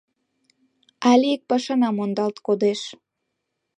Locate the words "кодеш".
2.45-2.81